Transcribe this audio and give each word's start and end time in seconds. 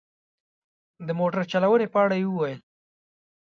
د 1.07 1.09
موټر 1.19 1.41
چلونې 1.51 1.87
په 1.93 1.97
اړه 2.03 2.15
یې 2.21 2.27
وویل. 2.29 2.59